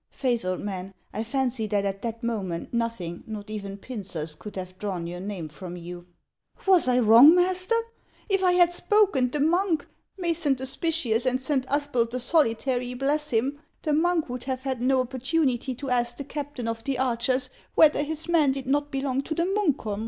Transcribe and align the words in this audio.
"Faith, 0.09 0.43
old 0.43 0.61
man, 0.61 0.95
T 1.13 1.23
fancy 1.23 1.67
that 1.67 1.85
at 1.85 2.01
that 2.01 2.23
moment 2.23 2.73
nothing, 2.73 3.23
not 3.27 3.51
even 3.51 3.77
pincers, 3.77 4.33
could 4.33 4.55
have 4.55 4.75
drawn 4.79 5.05
your 5.05 5.19
name 5.19 5.47
from 5.47 5.77
you." 5.77 6.07
HANS 6.55 6.87
OF 6.87 6.89
ICELAND. 6.89 7.07
177" 7.07 7.43
Was 7.77 7.77
I 7.77 7.77
wrong, 7.77 7.79
master? 7.79 8.27
If 8.27 8.43
I 8.43 8.57
bad 8.57 8.73
spoken, 8.73 9.29
the 9.29 9.39
monk,— 9.39 9.85
may 10.17 10.33
Saint 10.33 10.57
Hospitius, 10.57 11.27
and 11.27 11.39
Saint 11.39 11.67
Usbald 11.67 12.09
the 12.09 12.19
Solitary, 12.19 12.95
bless 12.95 13.29
him!— 13.29 13.61
the 13.83 13.93
monk 13.93 14.27
would 14.27 14.45
have 14.45 14.63
had 14.63 14.81
no 14.81 15.01
opportunity 15.01 15.75
to 15.75 15.91
ask 15.91 16.17
the 16.17 16.23
captain 16.23 16.67
of 16.67 16.83
the 16.83 16.97
archers 16.97 17.51
whether 17.75 18.01
his 18.01 18.27
men 18.27 18.53
did 18.53 18.65
not 18.65 18.89
be 18.89 19.01
long 19.01 19.21
to 19.21 19.35
the 19.35 19.43
Munkholm 19.45 19.99